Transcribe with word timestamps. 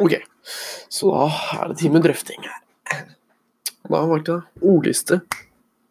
Ok, 0.00 0.16
så 0.90 1.10
da 1.12 1.26
er 1.60 1.68
det 1.70 1.78
tid 1.80 1.92
med 1.94 2.02
drøfting 2.06 2.46
her. 2.46 2.60
Da 3.84 4.00
valgte 4.08 4.38
jeg 4.38 4.70
ordliste 4.72 5.20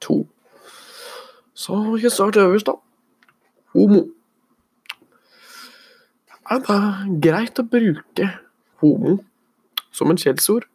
to. 0.04 0.24
Så 1.54 1.78
vi 1.94 2.02
kan 2.02 2.12
starte 2.12 2.42
øverst, 2.44 2.68
da. 2.68 2.76
Homo. 3.74 4.02
Er 6.52 6.60
det 6.66 7.20
greit 7.24 7.62
å 7.62 7.66
bruke 7.66 8.28
homo 8.84 9.16
som 9.94 10.12
en 10.12 10.20
skjellsord? 10.20 10.66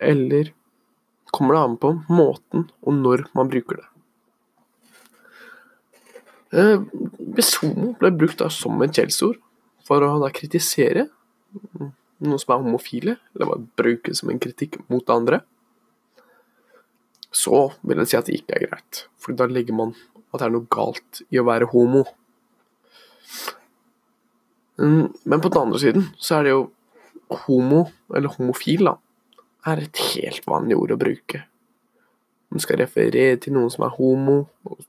Eller 0.00 0.50
kommer 1.30 1.54
det 1.54 1.62
an 1.62 1.78
på 1.78 1.92
måten 2.10 2.66
og 2.82 2.96
når 2.98 3.28
man 3.36 3.52
bruker 3.52 3.78
det? 3.78 3.86
Eh, 6.50 6.82
Hvis 7.36 7.54
homo 7.62 7.92
ble 8.00 8.10
brukt 8.16 8.40
da 8.42 8.48
som 8.50 8.80
et 8.82 8.96
skjellsord 8.96 9.38
for 9.86 10.02
å 10.02 10.16
da 10.24 10.32
kritisere 10.34 11.06
noen 12.20 12.40
som 12.40 12.54
er 12.54 12.62
homofile, 12.64 13.16
eller 13.34 13.50
bare 13.52 13.66
bruke 13.80 14.12
det 14.12 14.18
som 14.18 14.30
en 14.32 14.40
kritikk 14.42 14.78
mot 14.92 15.12
andre, 15.12 15.40
så 17.30 17.68
vil 17.86 18.02
jeg 18.02 18.10
si 18.10 18.18
at 18.18 18.28
det 18.28 18.40
ikke 18.40 18.56
er 18.56 18.66
greit. 18.66 19.04
For 19.20 19.36
da 19.38 19.46
legger 19.50 19.76
man 19.76 19.94
at 20.30 20.40
det 20.40 20.48
er 20.48 20.54
noe 20.54 20.68
galt 20.70 21.22
i 21.30 21.40
å 21.40 21.46
være 21.46 21.70
homo. 21.72 22.04
Mm, 24.80 25.12
Men 25.24 25.40
på 25.42 25.50
den 25.52 25.62
andre 25.62 25.80
siden 25.82 26.10
så 26.18 26.38
er 26.38 26.46
det 26.46 26.54
jo 26.54 26.64
homo, 27.46 27.84
eller 28.14 28.34
homofil, 28.34 28.88
da, 28.90 28.96
er 29.70 29.84
et 29.84 30.02
helt 30.14 30.46
vanlig 30.48 30.78
ord 30.78 30.94
å 30.96 31.00
bruke. 31.00 31.44
Man 32.50 32.62
skal 32.62 32.80
referere 32.80 33.38
til 33.38 33.54
noen 33.54 33.70
som 33.70 33.84
er 33.86 33.94
homo, 33.94 34.40
og 34.66 34.80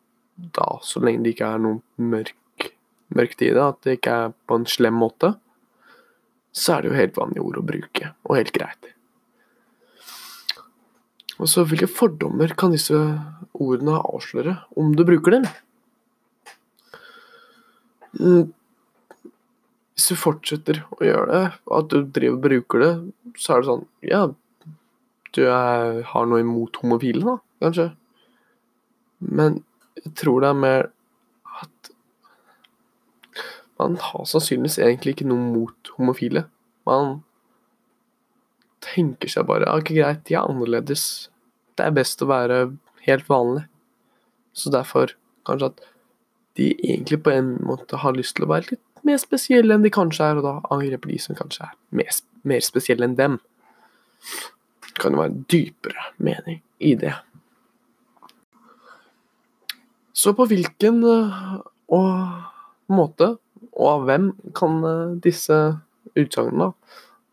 da, 0.57 0.79
så 0.81 1.01
lenge 1.03 1.25
det 1.25 1.35
ikke 1.35 1.51
er 1.53 1.62
noe 1.62 1.81
mørk, 2.01 2.71
mørkt 3.13 3.43
i 3.45 3.51
det, 3.51 3.62
at 3.62 3.81
det 3.85 3.99
ikke 3.99 4.15
er 4.23 4.34
på 4.49 4.57
en 4.57 4.65
slem 4.70 4.98
måte, 4.98 5.35
så 6.51 6.75
er 6.75 6.83
det 6.83 6.91
jo 6.91 6.97
helt 6.99 7.19
vanlige 7.19 7.45
ord 7.47 7.59
å 7.61 7.65
bruke, 7.65 8.11
og 8.27 8.37
helt 8.37 8.53
greit. 8.55 8.89
Og 11.41 11.49
så 11.49 11.63
hvilke 11.65 11.89
fordommer 11.89 12.51
kan 12.59 12.73
disse 12.76 12.98
ordene 13.57 13.98
avsløre 13.98 14.59
om 14.77 14.91
du 14.98 15.03
bruker 15.07 15.39
dem? 15.39 15.48
Mm, 18.20 18.51
Hvis 19.95 20.11
du 20.11 20.20
fortsetter 20.20 20.84
å 20.98 21.01
gjøre 21.05 21.31
det, 21.31 21.48
og 21.70 21.73
at 21.79 21.89
du 21.93 21.98
driver 22.03 22.37
og 22.37 22.45
bruker 22.45 22.83
det, 22.83 22.91
så 23.39 23.55
er 23.55 23.61
det 23.61 23.70
sånn 23.70 23.83
Ja, 24.05 24.21
du 25.31 25.41
er, 25.48 26.01
har 26.11 26.27
noe 26.27 26.43
imot 26.43 26.81
homofile, 26.81 27.23
da, 27.23 27.35
kanskje. 27.63 27.87
Men 29.21 29.61
jeg 30.01 30.13
tror 30.20 30.43
det 30.43 30.49
er 30.51 30.61
mer 30.61 30.89
at 31.61 31.91
man 33.82 33.98
har 33.98 34.26
sannsynligvis 34.29 34.77
egentlig 34.82 35.15
ikke 35.15 35.29
noe 35.29 35.41
mot 35.41 35.91
homofile. 35.98 36.46
Man 36.85 37.21
tenker 38.85 39.32
seg 39.32 39.48
bare 39.49 39.68
ja, 39.68 39.77
ok, 39.77 39.93
greit, 39.98 40.23
de 40.29 40.38
er 40.38 40.46
annerledes. 40.46 41.05
Det 41.77 41.88
er 41.88 41.96
best 41.96 42.21
å 42.21 42.29
være 42.29 42.62
helt 43.07 43.29
vanlig. 43.29 43.65
Så 44.54 44.73
derfor 44.73 45.15
kanskje 45.48 45.71
at 45.71 45.84
de 46.60 46.71
egentlig 46.76 47.21
på 47.26 47.34
en 47.34 47.55
måte 47.65 48.01
har 48.04 48.15
lyst 48.18 48.35
til 48.38 48.46
å 48.46 48.51
være 48.51 48.73
litt 48.73 49.05
mer 49.07 49.18
spesielle 49.21 49.73
enn 49.73 49.85
de 49.85 49.93
kanskje 49.93 50.27
er, 50.27 50.38
og 50.38 50.45
da 50.45 50.73
angriper 50.73 51.10
de 51.10 51.18
som 51.21 51.38
kanskje 51.38 51.66
er 51.66 51.76
mer, 51.98 52.12
mer 52.45 52.62
spesielle 52.66 53.07
enn 53.07 53.18
dem. 53.18 53.40
Det 54.85 54.98
kan 55.01 55.16
jo 55.16 55.23
være 55.23 55.45
dypere 55.49 56.12
mening 56.21 56.62
i 56.84 56.93
det. 56.99 57.16
Så 60.13 60.35
på 60.38 60.45
hvilken 60.51 60.99
eh, 61.07 61.55
og 61.91 62.91
måte 62.91 63.34
og 63.77 63.87
av 63.87 64.05
hvem 64.07 64.31
kan 64.57 64.81
eh, 64.88 65.13
disse 65.23 65.57
utsagnene 66.17 66.72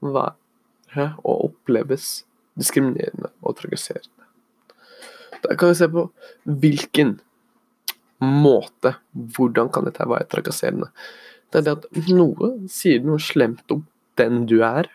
være 0.05 1.08
og 1.22 1.48
oppleves 1.50 2.22
diskriminerende 2.58 3.33
og 3.42 3.58
trakasserende? 3.58 4.27
Der 5.44 5.59
kan 5.59 5.70
vi 5.70 5.78
se 5.78 5.89
på 5.91 6.09
hvilken 6.62 7.19
måte. 8.22 8.97
Hvordan 9.12 9.71
kan 9.75 9.87
dette 9.87 10.06
være 10.09 10.27
trakasserende? 10.31 10.91
Det 11.53 11.60
er 11.60 11.66
det 11.69 11.77
at 11.78 12.09
noe 12.12 12.54
sier 12.71 13.04
noe 13.06 13.22
slemt 13.22 13.71
om 13.72 13.84
den 14.19 14.44
du 14.50 14.59
er, 14.66 14.88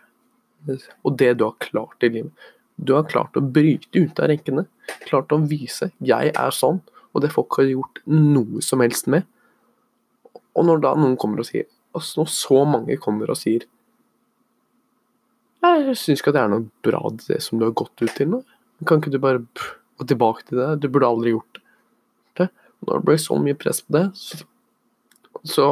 og 1.03 1.15
det 1.19 1.33
du 1.39 1.47
har 1.47 1.55
klart 1.63 2.03
i 2.03 2.11
livet. 2.11 2.31
Du 2.75 2.95
har 2.97 3.07
klart 3.07 3.37
å 3.37 3.43
bryte 3.43 3.87
ut 3.93 4.19
av 4.19 4.31
rekkene. 4.31 4.65
Klart 5.05 5.31
å 5.31 5.39
vise 5.47 5.91
'jeg 6.01 6.31
er 6.33 6.51
sånn', 6.51 6.81
og 7.13 7.21
det 7.21 7.31
folk 7.31 7.55
har 7.57 7.65
gjort 7.65 7.99
noe 8.05 8.61
som 8.61 8.81
helst 8.81 9.07
med. 9.07 9.23
Og 10.53 10.67
når 10.67 10.83
da 10.83 10.93
noen 10.97 11.15
kommer 11.19 11.41
og 11.41 11.49
sier 11.49 11.69
altså 11.93 12.21
Når 12.21 12.29
så 12.33 12.59
mange 12.65 12.97
kommer 13.01 13.29
og 13.29 13.37
sier 13.37 13.65
Jeg 15.63 15.97
syns 15.97 16.21
ikke 16.21 16.33
at 16.33 16.37
det 16.37 16.43
er 16.43 16.53
noe 16.53 16.67
bra 16.85 17.01
det 17.23 17.39
som 17.45 17.59
du 17.59 17.67
har 17.67 17.75
gått 17.77 18.01
ut 18.01 18.13
til 18.17 18.31
nå. 18.33 18.41
Kan 18.87 18.99
ikke 18.99 19.13
du 19.13 19.19
bare 19.21 19.43
gå 20.01 20.07
tilbake 20.09 20.47
til 20.49 20.59
det? 20.59 20.69
Du 20.83 20.89
burde 20.91 21.07
aldri 21.07 21.35
gjort 21.35 21.59
det. 22.39 22.49
Når 22.83 22.99
det 22.99 23.07
blir 23.07 23.21
så 23.21 23.37
mye 23.39 23.55
press 23.55 23.79
på 23.85 23.95
det, 23.95 24.03
så, 24.19 24.41
så 25.47 25.67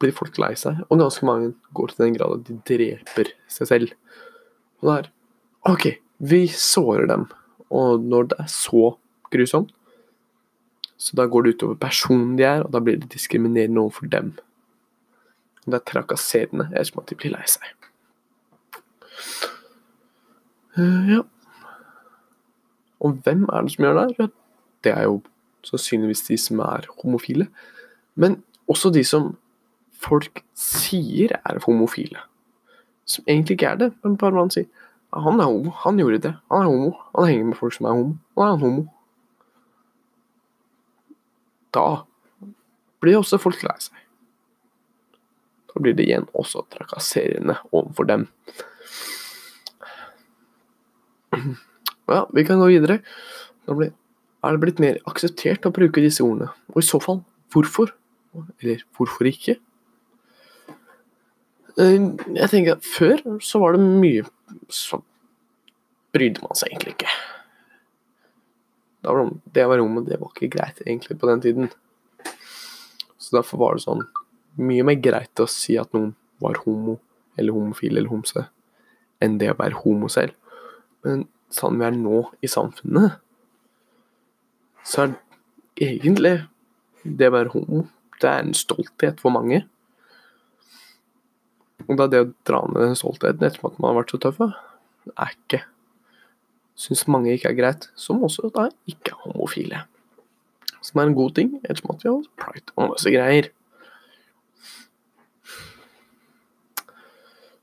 blir 0.00 0.14
folk 0.16 0.38
lei 0.40 0.52
seg. 0.58 0.78
Og 0.88 1.02
ganske 1.02 1.26
mange 1.26 1.50
går 1.76 1.90
til 1.90 2.04
den 2.04 2.16
grad 2.16 2.36
at 2.38 2.46
de 2.46 2.58
dreper 2.70 3.32
seg 3.50 3.72
selv. 3.72 3.96
Og 4.80 4.88
det 4.88 4.96
er 5.00 5.10
OK, 5.70 5.88
vi 6.30 6.44
sårer 6.54 7.10
dem. 7.10 7.26
Og 7.74 8.06
når 8.06 8.30
det 8.30 8.40
er 8.44 8.50
så 8.52 8.94
grusomt, 9.34 9.74
så 11.00 11.16
da 11.16 11.24
går 11.26 11.46
det 11.46 11.54
utover 11.56 11.78
personen 11.80 12.36
de 12.36 12.44
er, 12.44 12.62
og 12.66 12.72
da 12.74 12.80
blir 12.84 12.98
det 13.00 13.12
diskriminerende 13.14 13.80
overfor 13.80 14.10
dem. 14.12 14.34
Og 15.64 15.72
det 15.72 15.78
er 15.78 15.86
trakasserende 15.88 16.66
ettersom 16.74 17.00
at 17.00 17.08
de 17.08 17.16
blir 17.16 17.32
lei 17.32 17.44
seg. 17.48 17.70
Uh, 20.76 21.08
ja. 21.08 21.22
Og 23.00 23.16
hvem 23.24 23.46
er 23.48 23.64
det 23.64 23.72
som 23.72 23.84
gjør 23.84 24.00
det? 24.00 24.16
her? 24.18 24.28
Det 24.84 24.92
er 24.92 25.08
jo 25.08 25.22
sannsynligvis 25.64 26.26
de 26.28 26.36
som 26.38 26.60
er 26.64 26.84
homofile. 27.00 27.48
Men 28.14 28.42
også 28.68 28.92
de 28.92 29.04
som 29.04 29.32
folk 29.96 30.44
sier 30.56 31.32
er 31.40 31.64
homofile. 31.64 32.20
Som 33.08 33.24
egentlig 33.28 33.56
ikke 33.56 33.72
er 33.72 33.80
det, 33.86 33.92
men 34.04 34.20
bare 34.20 34.36
man 34.36 34.52
sier 34.52 34.68
han 35.10 35.40
er 35.40 35.48
homo, 35.48 35.72
han 35.74 35.96
gjorde 35.98 36.20
det, 36.22 36.36
han 36.52 36.60
er 36.62 36.68
homo, 36.70 36.90
han 37.16 37.26
henger 37.26 37.44
med 37.44 37.56
folk 37.58 37.74
som 37.74 37.86
er 37.86 37.96
homo, 37.96 38.12
og 38.36 38.44
er 38.44 38.50
han 38.50 38.60
homo. 38.60 38.84
Da 41.74 41.86
blir 43.02 43.18
også 43.20 43.38
folk 43.40 43.62
lei 43.64 43.76
seg. 43.80 43.96
Da 45.70 45.80
blir 45.84 45.94
det 45.96 46.08
igjen 46.08 46.26
også 46.34 46.64
trakasserende 46.72 47.56
overfor 47.70 48.08
dem. 48.10 48.26
Ja, 52.10 52.24
vi 52.34 52.44
kan 52.44 52.58
gå 52.60 52.66
videre. 52.72 52.98
Da 53.68 53.76
er 53.78 54.56
det 54.56 54.62
blitt 54.64 54.80
mer 54.82 54.98
akseptert 55.10 55.66
å 55.68 55.72
bruke 55.74 56.02
disse 56.02 56.24
ordene? 56.26 56.50
Og 56.74 56.82
i 56.82 56.86
så 56.86 56.98
fall, 57.02 57.20
hvorfor? 57.54 57.92
Eller 58.62 58.82
hvorfor 58.96 59.28
ikke? 59.30 59.56
Eh, 61.78 61.98
Jeg 62.34 62.50
tenker 62.50 62.76
at 62.76 62.84
Før 62.86 63.22
så 63.42 63.58
var 63.62 63.72
det 63.74 63.80
mye 63.80 64.22
Så 64.70 64.98
brydde 66.14 66.42
man 66.42 66.58
seg 66.58 66.70
egentlig 66.72 66.96
ikke. 66.96 67.10
Da 69.00 69.14
var 69.14 69.24
det, 69.24 69.40
det 69.56 69.68
være 69.70 69.84
homo 69.84 70.02
det 70.04 70.18
var 70.20 70.32
ikke 70.34 70.50
greit 70.56 70.80
egentlig 70.84 71.18
på 71.20 71.28
den 71.30 71.44
tiden. 71.44 71.70
Så 73.20 73.36
derfor 73.36 73.60
var 73.60 73.76
det 73.76 73.84
sånn 73.86 74.04
mye 74.60 74.84
mer 74.84 74.98
greit 75.00 75.40
å 75.40 75.48
si 75.48 75.76
at 75.80 75.92
noen 75.96 76.12
var 76.42 76.58
homo, 76.64 76.98
eller 77.38 77.54
homofil 77.54 77.96
eller 77.96 78.10
homse, 78.10 78.44
enn 79.22 79.38
det 79.40 79.52
å 79.52 79.58
være 79.58 79.80
homo 79.84 80.08
selv. 80.12 80.34
Men 81.06 81.26
sånn 81.52 81.78
vi 81.80 81.86
er 81.86 81.96
nå 81.96 82.24
i 82.44 82.50
samfunnet, 82.50 83.20
så 84.84 85.06
er 85.06 85.14
egentlig 85.80 86.36
det 87.04 87.30
å 87.30 87.36
være 87.36 87.54
homo 87.54 87.86
det 88.20 88.28
er 88.28 88.42
en 88.44 88.56
stolthet 88.56 89.20
for 89.22 89.32
mange. 89.32 89.62
Og 91.88 91.96
da 91.96 92.06
det 92.10 92.20
å 92.22 92.32
dra 92.46 92.60
ned 92.68 92.82
den 92.84 92.98
stoltheten 92.98 93.46
Etter 93.46 93.64
at 93.66 93.78
man 93.80 93.94
har 93.94 94.02
vært 94.02 94.12
så 94.12 94.20
tøff, 94.20 94.42
er 94.44 95.32
ikke 95.32 95.62
Syns 96.80 97.04
mange 97.12 97.34
ikke 97.34 97.50
er 97.50 97.58
greit, 97.58 97.88
som 97.98 98.22
også 98.24 98.48
da 98.54 98.70
ikke 98.88 99.12
er 99.12 99.24
homofile. 99.26 99.82
Som 100.80 101.00
er 101.00 101.10
en 101.10 101.16
god 101.18 101.34
ting, 101.36 101.58
ettersom 101.60 101.92
at 101.92 102.04
vi 102.04 102.08
har 102.08 102.28
pride 102.40 102.76
og 102.76 102.94
masse 102.94 103.12
greier. 103.12 103.50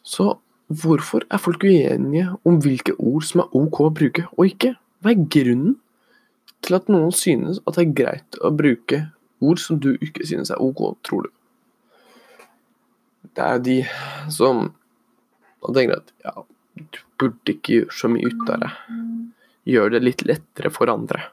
Så 0.06 0.36
hvorfor 0.68 1.25
er 1.31 1.42
folk 1.42 1.64
uenige 1.64 2.30
om 2.46 2.60
hvilke 2.62 2.94
ord 3.00 3.25
som 3.25 3.42
er 3.44 3.56
ok 3.58 3.80
å 3.88 3.94
bruke 4.00 4.28
og 4.36 4.52
ikke? 4.52 4.75
Hva 5.02 5.14
er 5.14 5.25
grunnen 5.34 5.78
til 6.66 6.78
at 6.78 6.90
noen 6.92 7.13
synes 7.16 7.62
at 7.66 7.78
det 7.78 7.88
er 7.88 7.96
greit 8.02 8.38
å 8.42 8.52
bruke 8.54 9.02
ord 9.42 9.62
som 9.62 9.80
du 9.81 9.96
ikke 9.96 10.28
synes 10.28 10.54
er 10.54 10.62
ok, 10.62 10.84
tror 11.06 11.25
du? 11.25 11.34
Det 13.34 13.46
er 13.46 13.66
de 13.66 13.80
som 14.34 14.68
tenker 15.74 15.98
at 16.00 16.13
ja, 16.24 16.46
du 16.77 17.00
burde 17.19 17.53
ikke 17.53 17.81
gjøre 17.81 17.97
så 17.97 18.09
mye 18.12 18.29
ut 18.29 18.50
av 18.53 18.63
det. 18.63 18.71
Gjør 19.68 19.94
det 19.95 20.03
litt 20.03 20.24
lettere 20.27 20.71
for 20.74 20.91
andre. 20.91 21.27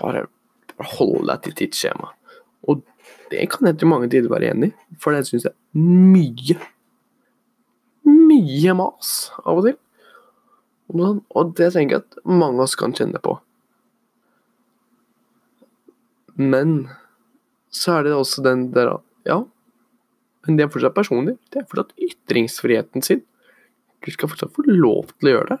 Bare, 0.00 0.26
hold 0.96 1.28
deg 1.30 1.44
til 1.44 1.56
tidsskjema. 1.60 2.12
Og 2.66 2.82
det 3.30 3.46
kan 3.52 3.68
jeg 3.68 3.78
til 3.80 3.90
mange 3.90 4.10
tider 4.12 4.32
være 4.32 4.52
enig 4.52 4.72
i, 4.72 4.76
for 5.02 5.14
det 5.14 5.26
syns 5.28 5.46
jeg 5.46 5.54
er 5.54 5.84
mye 6.14 6.58
Mye 8.06 8.72
mas 8.78 9.10
av 9.42 9.58
og 9.58 9.64
til. 9.66 9.76
Og 10.86 11.00
sånn, 11.02 11.20
det 11.58 11.68
tenker 11.74 11.96
jeg 11.96 12.04
at 12.04 12.18
mange 12.22 12.60
av 12.60 12.68
oss 12.68 12.76
kan 12.78 12.94
kjenne 12.94 13.18
på. 13.22 13.32
Men 16.38 16.76
så 17.74 17.96
er 17.96 18.06
det 18.06 18.14
også 18.14 18.44
den 18.46 18.68
der 18.74 18.92
ja, 19.26 19.40
men 20.46 20.58
det 20.58 20.66
er 20.66 20.70
fortsatt 20.70 20.94
personlig. 20.94 21.34
Det 21.50 21.62
er 21.62 21.66
fortsatt 21.66 21.96
ytringsfriheten 21.98 23.02
sin. 23.02 23.24
Du 24.04 24.12
skal 24.12 24.30
fortsatt 24.30 24.54
få 24.54 24.66
lov 24.68 25.10
til 25.16 25.30
å 25.30 25.34
gjøre 25.36 25.56
det. 25.56 25.58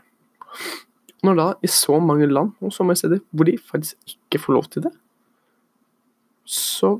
Når 1.26 1.38
da 1.38 1.46
i 1.64 1.70
så 1.72 1.96
mange 2.02 2.28
land 2.30 2.52
og 2.62 2.74
så 2.74 2.84
mange 2.86 3.00
steder 3.00 3.22
hvor 3.32 3.48
de 3.48 3.56
faktisk 3.58 4.16
ikke 4.16 4.42
får 4.44 4.56
lov 4.58 4.70
til 4.70 4.86
det, 4.86 4.92
så 6.46 6.92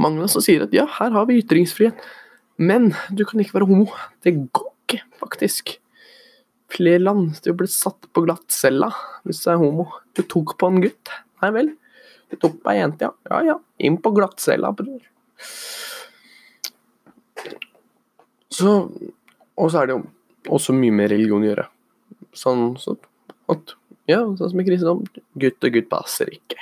mange 0.00 0.28
som 0.30 0.44
sier 0.44 0.64
at 0.64 0.74
ja, 0.74 0.86
her 0.98 1.12
har 1.12 1.26
vi 1.28 1.40
ytringsfrihet, 1.42 1.98
men 2.60 2.92
du 3.16 3.24
kan 3.28 3.42
ikke 3.42 3.58
være 3.58 3.68
homo. 3.68 3.88
Det 4.24 4.36
går 4.54 4.70
ikke, 4.86 5.02
faktisk. 5.20 5.74
Flere 6.70 7.02
land 7.02 7.40
du 7.44 7.50
ble 7.56 7.66
satt 7.70 8.08
på 8.14 8.24
glattcella 8.24 8.92
hvis 9.26 9.42
du 9.44 9.50
er 9.52 9.60
homo. 9.60 9.88
Du 10.16 10.22
tok 10.22 10.54
på 10.60 10.70
en 10.70 10.82
gutt. 10.84 11.12
Nei 11.42 11.52
vel. 11.56 11.72
Du 12.30 12.38
tok 12.38 12.60
på 12.62 12.72
ei 12.72 12.78
jente, 12.78 13.08
ja. 13.08 13.14
Ja 13.32 13.40
ja, 13.48 13.56
inn 13.82 13.98
på 14.02 14.12
glattcella, 14.14 14.70
bror. 14.76 15.02
Så 18.50 18.74
Og 19.60 19.70
så 19.72 19.82
er 19.82 19.90
det 19.90 19.96
jo 19.98 20.02
også 20.56 20.74
mye 20.76 20.94
med 20.96 21.10
religion 21.12 21.44
å 21.44 21.50
gjøre. 21.50 21.66
Sånn 22.36 22.74
så 22.80 22.96
at 23.52 23.76
Ja, 24.08 24.24
sånn 24.24 24.50
som 24.50 24.60
i 24.62 24.66
kristendom. 24.66 25.04
Gutt 25.38 25.66
og 25.66 25.74
gutt 25.76 25.90
passer 25.90 26.30
ikke. 26.34 26.58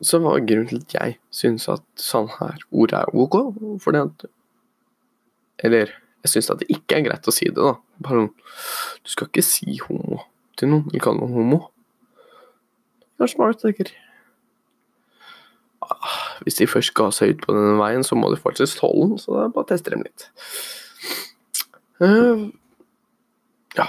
Så 0.00 0.20
hva 0.22 0.36
er 0.38 0.44
grunnen 0.46 0.70
til 0.70 0.78
at 0.80 0.94
jeg 0.94 1.16
syns 1.34 1.66
at 1.72 1.82
sånn 2.00 2.30
her 2.38 2.62
ord 2.70 2.94
er 2.96 3.10
ok? 3.12 3.36
Fordi 3.82 4.04
at 4.06 4.28
Eller 5.60 5.90
jeg 6.24 6.34
syns 6.34 6.50
at 6.52 6.62
det 6.62 6.70
ikke 6.72 7.00
er 7.00 7.06
greit 7.08 7.28
å 7.28 7.34
si 7.34 7.48
det, 7.50 7.58
da. 7.58 7.74
Bare 8.00 8.22
sånn 8.22 8.32
Du 9.04 9.12
skal 9.12 9.28
ikke 9.28 9.44
si 9.44 9.76
homo 9.88 10.22
til 10.60 10.70
noen. 10.72 10.86
Ikke 10.92 11.08
kan 11.10 11.20
noen 11.20 11.34
homo. 11.34 11.60
Det 13.16 13.26
er 13.26 13.32
smart, 13.34 13.60
sikkert. 13.60 13.92
ah, 15.84 16.29
Hvis 16.44 16.58
de 16.60 16.68
først 16.70 16.94
ga 16.96 17.10
seg 17.14 17.34
ut 17.34 17.42
på 17.44 17.54
denne 17.56 17.76
veien, 17.80 18.04
så 18.06 18.16
må 18.18 18.30
de 18.32 18.40
faktisk 18.40 18.80
tåle 18.80 19.12
den, 19.12 19.20
så 19.20 19.36
da 19.36 19.48
bare 19.52 19.68
tester 19.72 19.94
dem 19.94 20.04
litt. 20.06 20.28
Uh, 22.00 22.48
ja 23.76 23.84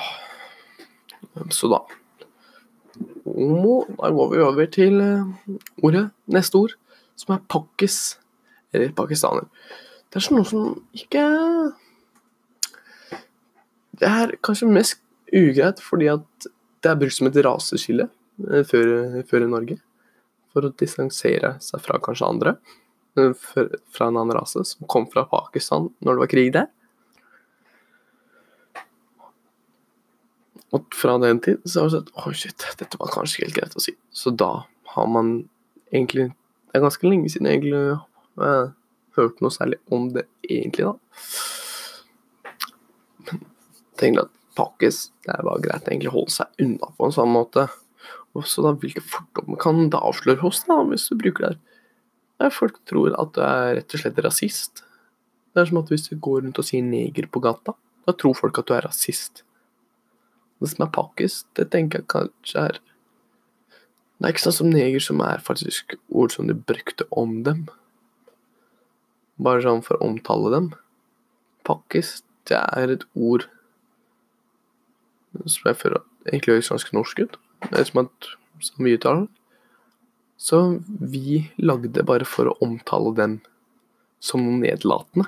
Så 1.56 1.70
da 1.72 1.78
Homo 3.24 3.86
Da 3.96 4.10
går 4.12 4.28
vi 4.34 4.42
over 4.44 4.68
til 4.68 4.98
uh, 5.00 5.30
ordet, 5.80 6.10
neste 6.28 6.60
ord, 6.60 6.74
som 7.16 7.38
er 7.38 7.46
pakkis. 7.48 8.18
Eller 8.76 8.92
pakistaner. 8.96 9.48
Det 10.12 10.20
er 10.20 10.26
sånn 10.26 10.42
noe 10.42 10.48
som 10.48 10.74
ikke 10.96 11.24
Det 14.02 14.10
er 14.10 14.36
kanskje 14.44 14.68
mest 14.72 15.00
ugreit 15.32 15.80
fordi 15.84 16.10
at 16.12 16.50
det 16.82 16.90
er 16.92 17.00
brukt 17.00 17.16
som 17.16 17.30
et 17.30 17.40
raseskille 17.46 18.08
eh, 18.50 18.64
før, 18.68 19.22
før, 19.30 19.46
i 19.46 19.50
Norge. 19.52 19.78
For 20.52 20.68
å 20.68 20.74
distansere 20.78 21.56
seg 21.64 21.84
fra 21.84 22.00
kanskje 22.04 22.28
andre. 22.28 22.56
Fra 23.16 24.08
en 24.08 24.20
annen 24.20 24.36
rase 24.36 24.64
som 24.68 24.88
kom 24.92 25.08
fra 25.12 25.26
Pakistan 25.32 25.90
når 26.00 26.16
det 26.16 26.24
var 26.24 26.32
krig 26.32 26.54
der. 26.56 26.70
Og 30.72 30.86
fra 30.96 31.18
den 31.20 31.40
tid 31.44 31.64
så 31.68 31.84
har 31.84 31.90
jeg 31.90 31.98
sett 31.98 32.12
Oi, 32.24 32.36
shit, 32.38 32.68
dette 32.80 33.00
var 33.00 33.12
kanskje 33.12 33.46
helt 33.46 33.58
greit 33.58 33.76
å 33.76 33.84
si. 33.84 33.96
Så 34.12 34.32
da 34.32 34.52
har 34.96 35.08
man 35.12 35.34
egentlig 35.92 36.30
Det 36.32 36.80
er 36.80 36.86
ganske 36.86 37.08
lenge 37.08 37.32
siden 37.32 37.50
jeg 37.50 37.60
egentlig 37.60 37.98
har 38.40 38.72
hørt 39.18 39.42
noe 39.44 39.52
særlig 39.52 39.82
om 39.92 40.06
det 40.16 40.24
egentlig, 40.48 40.88
da. 40.88 40.94
Men 43.28 43.42
tenker 44.00 44.24
at 44.24 44.32
pakkis 44.56 45.10
det 45.28 45.36
var 45.44 45.60
greit 45.64 45.90
å 45.92 46.14
holde 46.16 46.32
seg 46.32 46.64
unna 46.64 46.94
på 46.96 47.10
en 47.10 47.16
sånn 47.18 47.34
måte. 47.34 47.68
Og 48.38 48.48
så 48.48 48.64
da, 48.64 48.72
hvilke 48.80 49.04
fordommer 49.04 49.60
kan 49.60 49.90
det 49.92 50.00
avsløre 50.00 50.40
hos 50.44 50.64
deg, 50.68 50.86
hvis 50.92 51.10
du 51.12 51.18
bruker 51.20 51.50
det? 51.50 51.56
Der 52.42 52.54
folk 52.54 52.80
tror 52.90 53.14
at 53.20 53.34
du 53.36 53.42
er 53.44 53.76
rett 53.78 53.96
og 53.96 54.02
slett 54.02 54.22
rasist. 54.24 54.84
Det 55.52 55.62
er 55.62 55.68
som 55.70 55.82
at 55.82 55.92
hvis 55.92 56.08
du 56.08 56.16
går 56.16 56.46
rundt 56.46 56.62
og 56.62 56.66
sier 56.68 56.86
neger 56.86 57.28
på 57.30 57.42
gata, 57.44 57.76
da 58.08 58.16
tror 58.16 58.38
folk 58.38 58.62
at 58.62 58.70
du 58.70 58.74
er 58.78 58.88
rasist. 58.88 59.44
Det 60.62 60.72
som 60.72 60.86
er 60.86 60.94
pakkis, 60.96 61.42
det 61.58 61.68
tenker 61.74 62.02
jeg 62.02 62.12
kanskje 62.14 62.66
er 62.70 62.80
Det 64.22 64.28
er 64.28 64.34
ikke 64.36 64.44
sånn 64.46 64.60
som 64.60 64.70
neger, 64.70 65.02
som 65.02 65.22
er 65.26 65.42
faktisk 65.42 65.96
ord 66.14 66.30
som 66.30 66.46
de 66.46 66.54
brukte 66.54 67.08
om 67.18 67.40
dem. 67.44 67.64
Bare 69.42 69.64
sånn 69.66 69.82
for 69.82 69.98
å 69.98 70.12
omtale 70.12 70.52
dem. 70.54 70.68
Pakkis, 71.66 72.20
det 72.46 72.60
er 72.62 72.94
et 72.94 73.06
ord 73.18 73.48
som 75.34 75.72
jeg 75.72 75.80
føler 75.80 76.04
egentlig 76.28 76.60
høres 76.60 76.70
ganske 76.70 76.94
norsk 76.94 77.24
ut. 77.26 77.40
Det 77.70 77.86
som 77.88 78.04
at 78.06 78.32
som 78.62 78.86
vi 78.86 78.96
uttaler 78.98 79.28
Så 80.38 80.80
vi 80.86 81.52
lagde 81.58 82.04
bare 82.06 82.26
for 82.26 82.50
å 82.50 82.58
omtale 82.66 83.14
dem 83.18 83.38
som 84.22 84.44
noe 84.46 84.62
nedlatende. 84.62 85.28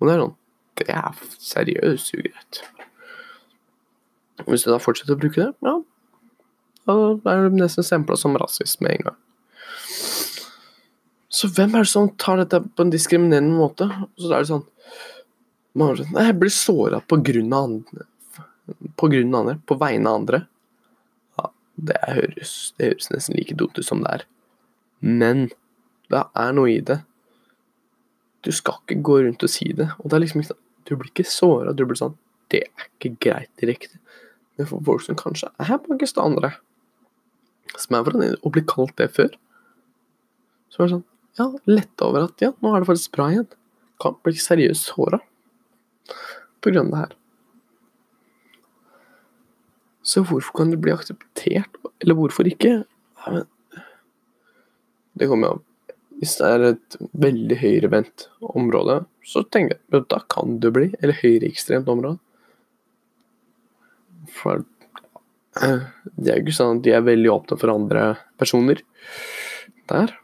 Og 0.00 0.08
det 0.08 0.14
er 0.14 0.22
sånn 0.22 0.36
Det 0.80 0.86
er 0.88 1.24
seriøst 1.36 2.14
ugreit. 2.16 2.62
Hvis 4.48 4.64
du 4.64 4.72
da 4.72 4.80
fortsetter 4.80 5.14
å 5.14 5.20
bruke 5.20 5.44
det, 5.44 5.52
ja, 5.62 5.74
da 6.88 6.94
er 7.30 7.44
det 7.46 7.60
nesten 7.60 7.84
stempla 7.86 8.16
som 8.18 8.34
rasist 8.40 8.80
med 8.82 8.96
en 8.96 9.10
gang. 9.10 9.18
Så 11.32 11.48
hvem 11.52 11.76
er 11.76 11.84
det 11.84 11.92
som 11.92 12.10
tar 12.20 12.40
dette 12.42 12.58
på 12.60 12.84
en 12.84 12.92
diskriminerende 12.92 13.54
måte? 13.54 13.86
Så 14.18 14.32
er 14.32 14.42
det 14.42 14.50
sånn 14.50 14.66
Nei, 15.72 15.94
jeg 16.26 16.36
blir 16.36 16.52
såra 16.52 16.98
på 17.08 17.16
grunn 17.24 17.52
av 17.56 17.70
andre. 17.70 18.04
På 19.00 19.08
grunn 19.08 19.30
av 19.32 19.38
andre. 19.40 19.54
På 19.64 19.78
vegne 19.80 20.10
av 20.10 20.18
andre. 20.20 20.40
Det 21.82 21.98
høres, 22.06 22.72
det 22.78 22.92
høres 22.92 23.10
nesten 23.10 23.36
like 23.38 23.56
dumt 23.58 23.78
ut 23.78 23.86
som 23.86 24.02
det 24.04 24.12
er. 24.18 24.26
Men 25.02 25.48
det 26.12 26.22
er 26.38 26.52
noe 26.54 26.70
i 26.70 26.82
det. 26.84 27.00
Du 28.42 28.50
skal 28.54 28.80
ikke 28.82 29.02
gå 29.06 29.18
rundt 29.24 29.42
og 29.42 29.50
si 29.50 29.70
det. 29.76 29.88
Og 30.00 30.10
det 30.10 30.18
er 30.18 30.24
liksom 30.24 30.42
ikke 30.42 30.54
sånn 30.54 30.60
Du 30.82 30.96
blir 30.98 31.12
ikke 31.12 31.30
såra. 31.30 31.74
Du 31.74 31.84
blir 31.86 31.98
sånn 31.98 32.16
Det 32.50 32.64
er 32.66 32.88
ikke 32.88 33.14
greit 33.22 33.50
direkte. 33.62 34.00
Men 34.58 34.68
for 34.68 34.84
folk 34.84 35.04
som 35.06 35.18
kanskje 35.18 35.48
er 35.62 35.78
pakistanere, 35.86 36.52
som 37.78 37.96
er 37.96 38.04
fra 38.06 38.28
Og 38.42 38.52
blir 38.52 38.66
kalt 38.68 38.96
det 39.00 39.08
før, 39.16 39.32
så 40.70 40.82
er 40.82 40.88
det 40.88 40.96
sånn 40.96 41.08
Ja, 41.38 41.48
letta 41.64 42.10
over 42.10 42.26
at 42.26 42.42
ja, 42.44 42.50
nå 42.60 42.74
er 42.74 42.82
det 42.82 42.90
faktisk 42.90 43.14
bra 43.16 43.30
igjen. 43.32 43.48
Kan 44.02 44.18
bli 44.20 44.36
seriøst 44.36 44.90
såra 44.90 45.22
på 46.62 46.70
grunn 46.70 46.90
av 46.90 46.92
det 46.92 47.00
her. 47.00 47.14
Så 50.02 50.24
hvorfor 50.26 50.56
kan 50.58 50.72
det 50.72 50.80
bli 50.82 50.94
akseptert, 50.94 51.78
eller 52.02 52.18
hvorfor 52.18 52.48
ikke? 52.50 52.82
Det 55.12 55.28
kommer 55.30 55.52
jo 55.52 55.60
Hvis 56.22 56.36
det 56.38 56.48
er 56.48 56.64
et 56.68 56.96
veldig 57.18 57.56
høyrevendt 57.58 58.28
område, 58.54 59.00
så 59.26 59.42
tenker 59.42 59.74
jeg 59.74 60.02
at 60.02 60.10
da 60.12 60.20
kan 60.30 60.60
det 60.62 60.70
bli. 60.74 60.84
Eller 61.02 61.18
høyreekstremt 61.18 61.88
område. 61.90 62.20
For 64.30 64.62
det 65.58 66.30
er 66.30 66.38
jo 66.38 66.44
ikke 66.44 66.54
sånn 66.54 66.78
at 66.78 66.84
de 66.86 66.94
er 66.94 67.02
veldig 67.04 67.32
åpne 67.32 67.58
for 67.58 67.74
andre 67.74 68.04
personer 68.40 68.84
der. 69.90 70.14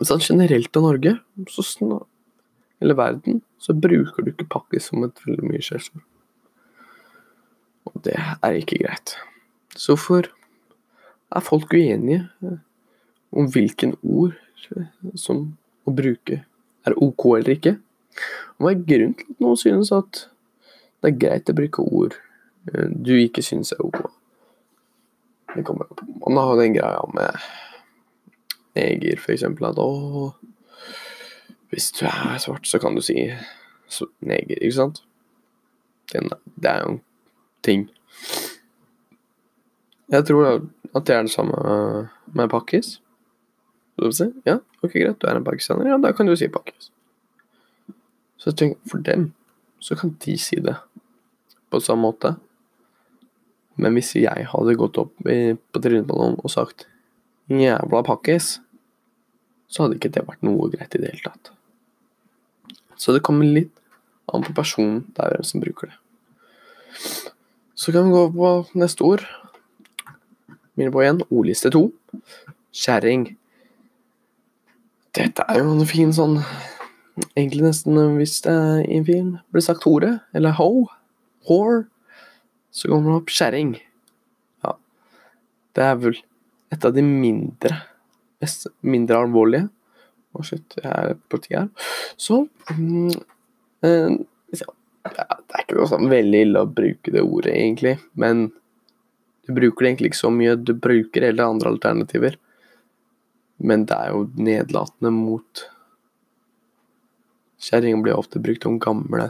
Sånn 0.00 0.24
generelt 0.24 0.76
av 0.80 0.86
Norge, 0.86 1.12
så 1.52 1.66
eller 2.80 2.96
verden, 2.96 3.42
så 3.60 3.76
bruker 3.76 4.24
du 4.24 4.32
ikke 4.32 4.48
pakkis 4.48 4.88
som 4.88 5.04
et 5.04 5.20
veldig 5.26 5.44
mye 5.44 5.60
skjellsord. 5.60 6.00
Og 7.94 8.04
det 8.06 8.16
er 8.18 8.58
ikke 8.58 8.80
greit. 8.82 9.16
Så 9.76 9.94
hvorfor 9.94 10.30
er 11.30 11.46
folk 11.46 11.74
uenige 11.74 12.28
om 13.30 13.46
hvilken 13.50 13.94
ord 14.02 14.34
som 15.18 15.52
å 15.86 15.94
bruke 15.94 16.42
er 16.86 16.96
ok 16.96 17.26
eller 17.38 17.54
ikke? 17.56 17.76
Hva 18.60 18.72
er 18.72 18.82
grunnen 18.86 19.14
til 19.18 19.30
at 19.30 19.44
noen 19.44 19.60
synes 19.60 19.92
at 19.94 20.26
det 21.00 21.12
er 21.12 21.20
greit 21.22 21.50
å 21.50 21.56
bruke 21.56 21.84
ord 21.86 22.18
du 23.06 23.14
ikke 23.16 23.42
synes 23.42 23.72
er 23.72 23.84
ok. 23.84 24.02
Det 25.56 25.64
kommer 25.66 25.84
på. 25.84 26.06
Man 26.28 26.36
har 26.36 26.56
den 26.60 26.74
greia 26.76 27.00
med 27.14 27.38
neger, 28.76 29.22
eksempel, 29.32 29.70
at 29.70 29.78
å 29.78 30.34
Hvis 31.70 31.92
du 31.94 32.04
er 32.06 32.38
svart, 32.42 32.66
så 32.66 32.80
kan 32.82 32.96
du 32.96 33.00
si 33.00 33.14
neger, 34.20 34.58
ikke 34.58 34.74
sant? 34.74 35.04
det 36.10 36.66
er 36.66 36.80
jo 36.82 36.88
en 36.90 37.00
ting. 37.66 37.88
Jeg 40.10 40.26
tror 40.26 40.48
at 40.94 41.06
det 41.06 41.14
er 41.14 41.26
det 41.26 41.32
samme 41.32 41.56
med 42.34 42.50
pakkis. 42.50 42.98
Ja, 44.46 44.58
ok, 44.80 44.94
greit, 44.94 45.18
du 45.20 45.26
er 45.28 45.36
en 45.36 45.44
pakistaner, 45.44 45.90
ja, 45.90 45.98
da 46.00 46.12
kan 46.16 46.26
du 46.26 46.32
si 46.36 46.48
pakkis. 46.48 46.88
Så 48.40 48.50
jeg 48.50 48.56
tenker, 48.56 48.80
for 48.88 49.04
dem 49.04 49.32
så 49.80 49.96
kan 49.96 50.14
de 50.24 50.36
si 50.40 50.56
det 50.60 50.76
på 51.70 51.80
samme 51.84 52.08
måte. 52.08 52.34
Men 53.80 53.96
hvis 53.96 54.14
jeg 54.16 54.48
hadde 54.52 54.76
gått 54.76 54.98
opp 55.00 55.28
i, 55.28 55.54
på 55.54 55.82
noen 55.84 56.36
og 56.40 56.52
sagt 56.52 56.86
jævla 57.48 58.02
pakkis, 58.06 58.58
så 59.70 59.84
hadde 59.84 59.98
ikke 60.00 60.12
det 60.16 60.26
vært 60.26 60.42
noe 60.46 60.70
greit 60.72 60.94
i 60.96 61.02
det 61.02 61.12
hele 61.12 61.28
tatt. 61.28 61.52
Så 63.00 63.14
det 63.14 63.22
kommer 63.24 63.46
litt 63.48 63.76
an 64.32 64.44
på 64.44 64.54
personen 64.56 65.04
det 65.14 65.24
er 65.24 65.36
hvem 65.36 65.46
som 65.46 65.62
bruker 65.62 65.92
det. 65.92 65.98
Så 67.80 67.92
kan 67.92 68.04
vi 68.04 68.10
gå 68.12 68.26
på 68.32 68.48
neste 68.76 69.04
ord. 69.08 69.22
Begynner 70.76 70.92
på 70.92 71.00
igjen. 71.00 71.20
Ordliste 71.32 71.70
to. 71.72 71.86
Kjerring. 72.76 73.22
Dette 75.16 75.46
er 75.48 75.62
jo 75.62 75.70
en 75.72 75.88
fin 75.88 76.12
sånn 76.14 76.36
Egentlig 77.34 77.64
nesten 77.64 77.96
hvis 78.16 78.36
det 78.44 78.52
er 78.52 78.82
i 78.84 78.98
en 78.98 79.06
film 79.08 79.30
blir 79.52 79.64
sagt 79.64 79.84
hore, 79.84 80.12
eller 80.36 80.54
ho, 80.56 80.86
whore, 81.44 81.82
så 82.72 82.88
kommer 82.88 83.10
det 83.10 83.16
opp 83.18 83.32
kjerring. 83.34 83.74
Ja. 84.64 84.72
Det 85.76 85.84
er 85.84 85.98
vel 86.00 86.20
et 86.72 86.86
av 86.86 86.94
de 86.96 87.04
mindre 87.04 87.80
mindre 88.86 89.20
alvorlige. 89.20 89.66
Å, 90.32 90.44
shit, 90.46 90.78
jeg 90.78 90.88
er 90.88 91.18
politiet 91.32 91.58
her. 91.58 91.90
Så 92.16 92.44
mm, 92.70 93.10
eh, 93.84 94.14
ja, 95.04 95.26
Det 95.40 95.56
er 95.56 95.64
ikke 95.64 95.78
noe 95.78 95.90
sånn 95.90 96.10
veldig 96.10 96.40
ille 96.46 96.62
å 96.64 96.70
bruke 96.70 97.14
det 97.14 97.24
ordet, 97.24 97.54
egentlig, 97.56 97.96
men 98.14 98.48
du 99.46 99.54
bruker 99.56 99.82
det 99.82 99.90
egentlig 99.90 100.12
ikke 100.12 100.20
så 100.20 100.30
mye. 100.30 100.54
Du 100.56 100.72
bruker 100.78 101.24
heller 101.26 101.50
andre 101.50 101.72
alternativer. 101.72 102.36
Men 103.60 103.84
det 103.88 103.96
er 103.96 104.14
jo 104.14 104.24
nedlatende 104.40 105.12
mot 105.12 105.66
Kjerring 107.60 108.00
blir 108.00 108.16
ofte 108.16 108.40
brukt 108.40 108.64
om 108.64 108.78
gamle 108.80 109.26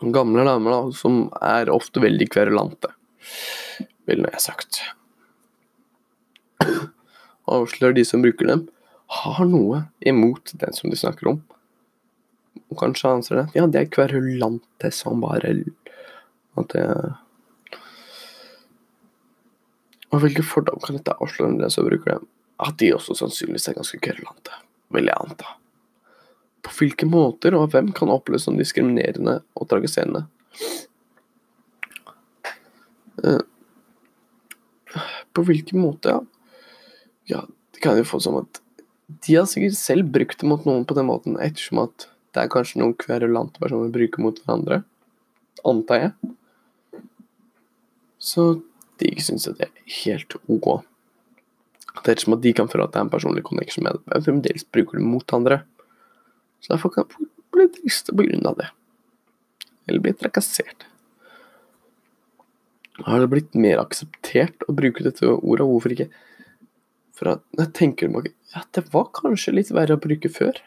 gamle 0.00 0.42
damer, 0.48 0.72
da, 0.72 0.92
som 0.96 1.26
er 1.44 1.70
ofte 1.70 2.00
veldig 2.00 2.26
kverulante, 2.32 2.88
ville 4.08 4.30
jeg 4.32 4.42
sagt. 4.42 4.80
Avslører 7.50 7.98
de 7.98 8.04
som 8.08 8.24
bruker 8.24 8.48
dem, 8.48 8.64
har 9.20 9.44
noe 9.44 9.84
imot 10.00 10.54
den 10.56 10.74
som 10.74 10.90
de 10.90 10.98
snakker 10.98 11.34
om. 11.34 11.42
Og 12.70 12.78
kanskje 12.78 13.10
anser 13.10 13.40
det 13.40 13.58
Ja, 13.58 13.66
det 13.66 13.80
er 13.80 13.92
kverulante 13.92 14.92
som 14.94 15.22
bare 15.24 15.54
At 16.58 16.74
det 16.74 16.86
Og 20.10 20.24
hvilke 20.24 20.42
fordom 20.46 20.80
kan 20.82 20.98
dette 20.98 21.14
avsløre 21.22 21.58
den 21.58 21.70
som 21.70 21.86
bruker 21.86 22.16
dem? 22.16 22.26
At 22.60 22.76
de 22.82 22.90
også 22.96 23.14
sannsynligvis 23.16 23.68
er 23.70 23.76
ganske 23.78 24.00
kverulante, 24.02 24.56
vil 24.92 25.06
jeg 25.06 25.22
anta. 25.22 25.52
På 26.66 26.72
hvilke 26.76 27.06
måter 27.08 27.54
og 27.56 27.70
hvem 27.72 27.92
kan 27.96 28.10
oppleves 28.12 28.44
som 28.48 28.58
diskriminerende 28.58 29.38
og 29.54 29.68
tragiserende? 29.70 30.24
Eh, 33.22 33.40
på 35.32 35.46
hvilken 35.46 35.80
måte, 35.80 36.16
ja? 36.16 36.20
Ja, 37.30 37.44
det 37.46 37.80
kan 37.84 37.96
jo 37.96 38.04
få 38.10 38.18
som 38.20 38.40
at 38.42 38.60
de 39.06 39.36
har 39.38 39.46
sikkert 39.50 39.78
selv 39.78 40.10
brukt 40.10 40.42
det 40.42 40.50
mot 40.50 40.66
noen 40.66 40.84
på 40.86 40.96
den 40.98 41.06
måten, 41.06 41.38
ettersom 41.42 41.84
at 41.86 42.09
det 42.34 42.42
er 42.42 42.52
kanskje 42.52 42.80
noen 42.82 42.94
kverulante 42.98 43.62
personer 43.62 43.90
bruker 43.94 44.22
mot 44.22 44.36
hverandre. 44.44 44.82
Antar 45.66 46.04
jeg. 46.04 46.34
Så 48.20 48.44
de 49.00 49.10
syns 49.24 49.48
at 49.48 49.58
det 49.58 49.70
er 49.70 49.96
helt 50.04 50.36
ok. 50.46 50.68
Det 52.04 52.14
er 52.14 52.22
som 52.22 52.36
at 52.36 52.44
de 52.44 52.52
kan 52.56 52.68
føle 52.70 52.86
at 52.86 52.94
det 52.94 53.00
er 53.00 53.06
en 53.08 53.12
personlig 53.12 53.42
connection 53.46 53.84
med 53.84 53.96
det, 53.96 54.04
men 54.12 54.26
fremdeles 54.26 54.66
bruker 54.72 55.00
det 55.00 55.06
mot 55.08 55.34
andre. 55.36 55.62
Så 56.60 56.74
derfor 56.74 56.94
kan 56.94 57.08
folk 57.10 57.32
bli 57.56 57.66
triste 57.80 58.14
på 58.14 58.26
grunn 58.28 58.46
av 58.46 58.60
det. 58.60 58.70
Eller 59.88 60.04
bli 60.04 60.14
trakassert. 60.14 60.86
Har 63.00 63.22
det 63.22 63.30
blitt 63.32 63.56
mer 63.56 63.80
akseptert 63.80 64.66
å 64.68 64.76
bruke 64.76 65.04
dette 65.04 65.26
ordet? 65.26 65.66
Hvorfor 65.66 65.94
ikke? 65.96 66.10
For 67.16 67.34
at 67.34 67.44
jeg 67.58 67.72
tenker 67.76 68.12
meg 68.12 68.30
ja, 68.54 68.62
det 68.76 68.84
var 68.92 69.10
kanskje 69.16 69.54
litt 69.56 69.72
verre 69.74 69.96
å 69.96 70.02
bruke 70.02 70.30
før. 70.32 70.60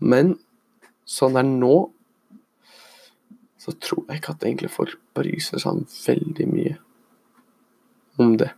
Men 0.00 0.34
sånn 1.08 1.36
det 1.36 1.42
er 1.44 1.50
nå, 1.50 1.74
så 3.60 3.74
tror 3.76 4.06
jeg 4.08 4.20
ikke 4.20 4.34
at 4.34 4.46
egentlig 4.46 4.72
folk 4.72 4.96
bryr 5.16 5.42
seg 5.44 5.60
sånn 5.62 5.84
veldig 5.84 6.46
mye 6.48 6.78
om 8.20 8.36
det. 8.40 8.50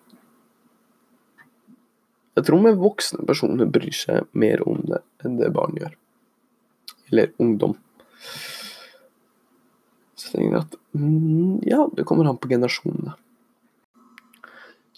Jeg 2.38 2.46
tror 2.48 2.62
med 2.64 2.78
voksne 2.80 3.26
personer 3.28 3.68
bryr 3.68 3.92
seg 3.94 4.28
mer 4.38 4.62
om 4.68 4.80
det 4.88 5.02
enn 5.24 5.36
det 5.40 5.50
barn 5.54 5.74
gjør. 5.76 5.96
Eller 7.10 7.34
ungdom. 7.42 7.74
Så 10.16 10.30
jeg 10.30 10.38
tenker 10.38 10.62
at 10.62 10.78
mm, 10.96 11.60
ja, 11.66 11.82
det 11.92 12.06
kommer 12.08 12.30
an 12.30 12.40
på 12.40 12.48
generasjonene. 12.52 13.18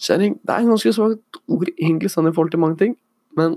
Kjerring 0.04 0.36
det 0.42 0.52
er 0.52 0.62
en 0.62 0.74
ganske 0.74 0.92
svakt 0.94 1.40
ord 1.48 1.70
egentlig 1.74 2.12
sånn 2.12 2.28
i 2.28 2.34
forhold 2.34 2.52
til 2.52 2.62
mange 2.62 2.78
ting, 2.82 2.94
men 3.38 3.56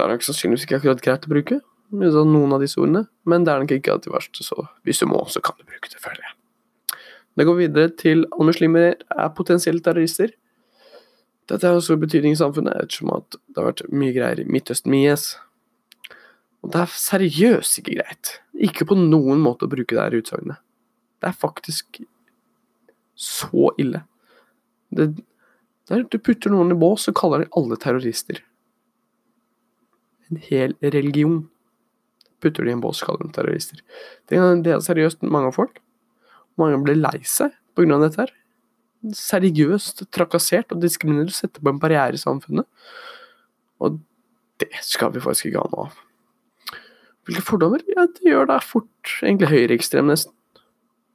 det 0.00 0.06
er 0.06 0.14
nok 0.16 0.24
sannsynligvis 0.24 0.64
ikke 0.64 0.80
akkurat 0.80 1.02
greit 1.04 1.28
å 1.28 1.32
bruke 1.34 1.60
noen 1.90 2.52
av 2.54 2.60
disse 2.62 2.78
ordene, 2.80 3.06
men 3.26 3.44
det 3.44 3.52
er 3.52 3.62
nok 3.62 3.72
ikke 3.74 3.92
alltid 3.92 4.12
verst, 4.14 4.38
så 4.44 4.66
hvis 4.86 5.00
du 5.02 5.06
må, 5.10 5.24
så 5.28 5.40
kan 5.42 5.56
du 5.58 5.64
bruke 5.66 5.90
det, 5.90 5.98
føler 6.00 6.22
jeg. 6.22 6.36
Det 7.36 7.46
går 7.46 7.56
videre 7.58 7.90
til 7.98 8.24
alle 8.30 8.46
muslimer 8.46 8.94
er 8.94 9.34
potensielle 9.34 9.82
terrorister. 9.82 10.32
Dette 11.50 11.66
har 11.66 11.80
stor 11.82 11.98
betydning 11.98 12.36
i 12.36 12.38
samfunnet, 12.38 12.76
ettersom 12.78 13.10
at 13.14 13.38
det 13.38 13.58
har 13.58 13.70
vært 13.72 13.84
mye 13.90 14.14
greier 14.14 14.42
i 14.42 14.46
Midtøsten 14.46 14.90
med 14.90 15.12
IS. 15.12 15.32
Og 16.62 16.72
det 16.74 16.82
er 16.82 16.94
seriøst 16.94 17.80
ikke 17.80 17.96
greit. 17.98 18.34
Ikke 18.54 18.86
på 18.86 18.98
noen 18.98 19.42
måte 19.42 19.66
å 19.66 19.72
bruke 19.72 19.96
det 19.96 20.02
her 20.02 20.18
utsagnet. 20.20 20.60
Det 21.20 21.30
er 21.30 21.40
faktisk 21.40 22.02
så 23.18 23.72
ille. 23.80 24.04
Det, 24.94 25.10
der 25.90 26.04
du 26.06 26.18
putter 26.18 26.52
noen 26.52 26.74
i 26.74 26.78
bås, 26.78 27.08
så 27.08 27.14
kaller 27.16 27.44
de 27.44 27.50
alle 27.56 27.78
terrorister. 27.80 28.42
En 30.30 30.42
hel 30.48 30.76
religion 30.80 31.42
putter 32.40 32.64
de 32.64 32.72
i 32.72 32.76
en 32.76 32.82
bås, 32.82 33.02
kaller 33.04 33.26
dem 33.26 33.32
terrorister. 33.36 33.82
Det, 34.30 34.38
er 34.38 34.84
seriøst 34.84 35.24
mange 35.26 35.52
folk. 35.56 35.82
Mange 36.60 36.78
blir 36.84 36.98
lei 36.98 37.18
seg 37.28 37.52
pga. 37.76 37.98
dette 38.00 38.24
her 38.24 38.36
seriøst 39.16 40.04
trakassert 40.12 40.72
og 40.74 40.82
diskriminert 40.82 41.32
og 41.32 41.36
setter 41.36 41.62
på 41.62 41.72
en 41.72 41.80
barriere 41.80 42.16
i 42.16 42.20
samfunnet. 42.20 42.66
Og 43.80 43.98
det 44.60 44.70
skal 44.84 45.12
vi 45.14 45.22
faktisk 45.24 45.50
ikke 45.50 45.62
ha 45.62 45.72
noe 45.72 45.86
av. 45.88 46.00
Hvilke 47.28 47.44
fordommer? 47.46 47.84
Ja, 47.94 48.06
det 48.08 48.26
gjør 48.28 48.50
deg 48.50 48.66
fort 48.66 49.14
egentlig 49.22 49.50
høyreekstrem, 49.52 50.10
nesten. 50.10 50.34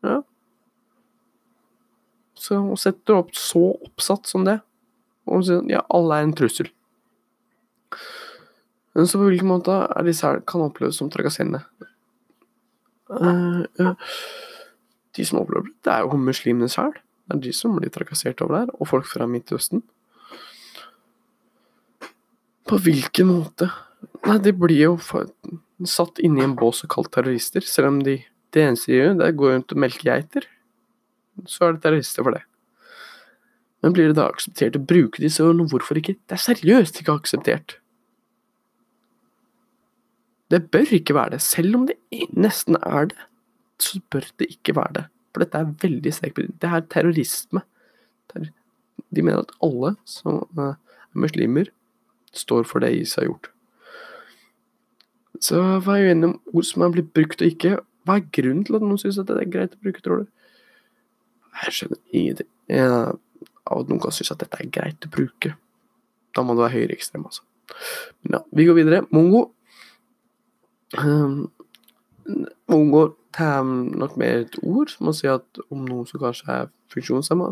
Ja. 0.06 0.22
Så 2.38 2.60
å 2.74 2.78
sette 2.80 3.14
opp 3.16 3.34
så 3.38 3.72
oppsatt 3.86 4.30
som 4.30 4.46
det, 4.48 4.60
og 5.26 5.46
si 5.48 5.58
ja, 5.72 5.82
alle 5.94 6.20
er 6.20 6.28
en 6.28 6.36
trussel. 6.38 6.70
Men 8.96 9.10
så 9.10 9.20
på 9.20 9.28
hvilken 9.28 9.50
måte 9.52 9.76
er 9.86 10.08
disse 10.08 10.28
her 10.28 10.40
kan 10.48 10.64
oppleves 10.66 11.00
som 11.02 11.10
trakasserende? 11.12 11.66
Uh, 13.12 13.66
ja. 13.78 13.92
de 15.14 15.26
som 15.28 15.42
opplever 15.42 15.68
det, 15.68 15.76
det 15.86 15.92
er 15.94 16.06
jo 16.06 16.20
muslimene 16.20 16.72
sjøl. 16.72 16.96
Det 17.26 17.36
er 17.36 17.44
de 17.44 17.52
som 17.58 17.76
blir 17.78 17.92
trakassert 17.94 18.42
over 18.46 18.62
der, 18.62 18.72
og 18.80 18.90
folk 18.90 19.10
fra 19.10 19.28
Midtøsten. 19.30 19.84
På 22.66 22.80
hvilken 22.82 23.30
måte? 23.30 23.70
Nei, 24.26 24.40
de 24.42 24.54
blir 24.58 24.80
jo 24.80 24.96
satt 25.86 26.22
inne 26.24 26.42
i 26.42 26.48
en 26.48 26.56
bås 26.58 26.84
og 26.86 26.94
kalt 26.96 27.12
terrorister, 27.14 27.66
selv 27.68 27.92
om 27.92 28.02
de 28.06 28.20
det 28.56 28.64
eneste 28.64 28.92
de 28.92 29.00
gjør, 29.00 29.16
det 29.20 29.26
er 29.26 29.34
å 29.34 29.40
gå 29.42 29.48
rundt 29.52 29.74
og 29.76 29.80
melke 29.84 30.08
geiter. 30.08 30.46
Så 31.52 31.66
er 31.66 31.76
det 31.76 31.82
terrorister 31.84 32.24
for 32.24 32.38
det. 32.38 32.46
Men 33.84 33.94
blir 33.94 34.08
det 34.10 34.18
da 34.18 34.30
akseptert 34.32 34.78
å 34.80 34.86
bruke 34.88 35.22
disse 35.22 35.44
ordene? 35.44 35.68
Hvorfor 35.70 36.00
ikke? 36.00 36.16
Det 36.24 36.38
er 36.38 36.44
seriøst 36.46 37.02
ikke 37.02 37.18
akseptert. 37.20 37.76
Det 40.52 40.62
bør 40.72 40.94
ikke 40.94 41.16
være 41.18 41.36
det. 41.36 41.42
Selv 41.42 41.76
om 41.76 41.88
det 41.90 41.98
nesten 42.38 42.78
er 42.82 43.10
det, 43.12 43.18
så 43.82 44.00
bør 44.12 44.28
det 44.40 44.50
ikke 44.54 44.76
være 44.78 44.94
det. 45.00 45.06
For 45.34 45.44
dette 45.44 45.62
er 45.62 45.74
veldig 45.82 46.14
sterkt 46.14 46.38
Det 46.62 46.70
er 46.70 46.86
terrorisme. 46.90 47.62
De 48.36 49.22
mener 49.24 49.42
at 49.42 49.52
alle 49.64 49.96
som 50.06 50.46
er 50.58 50.76
muslimer, 51.14 51.72
står 52.36 52.64
for 52.68 52.84
det 52.84 52.92
IS 52.96 53.16
har 53.16 53.30
gjort. 53.30 53.50
Så 55.40 55.60
hva 55.84 55.98
er 55.98 56.10
uenig 56.10 56.30
om 56.30 56.40
ord 56.54 56.68
som 56.68 56.84
er 56.84 56.94
blitt 56.96 57.14
brukt 57.16 57.42
og 57.42 57.48
ikke? 57.48 57.78
Hva 58.06 58.20
er 58.20 58.28
grunnen 58.38 58.66
til 58.68 58.78
at 58.78 58.84
noen 58.84 59.00
syns 59.02 59.20
det 59.20 59.36
er 59.36 59.52
greit 59.52 59.76
å 59.76 59.82
bruke, 59.82 60.04
tror 60.04 60.24
du? 60.24 60.32
Jeg 61.64 61.76
skjønner 61.78 62.00
ingenting. 62.12 62.50
Av 62.76 63.82
at 63.82 63.92
noen 63.92 64.02
kan 64.04 64.16
synes 64.16 64.34
at 64.36 64.44
dette 64.44 64.60
er 64.62 64.72
greit 64.72 65.08
å 65.08 65.12
bruke. 65.12 65.56
Da 66.36 66.44
må 66.44 66.56
du 66.56 66.64
være 66.64 66.76
høyreekstrem, 66.76 67.24
altså. 67.28 67.46
Men 68.24 68.38
ja, 68.38 68.42
vi 68.52 68.68
går 68.68 68.80
videre. 68.82 69.04
Mongo. 69.16 69.48
Um, 71.00 71.52
mongo 72.72 73.08
det 73.36 73.44
er 73.44 73.64
nok 74.00 74.16
mer 74.18 74.46
et 74.46 74.58
ord 74.64 74.92
som 74.94 75.10
å 75.12 75.16
si 75.16 75.28
at 75.28 75.60
om 75.68 75.82
noen 75.84 76.08
som 76.08 76.22
kanskje 76.22 76.48
er 76.54 76.70
funksjonshemma, 76.94 77.50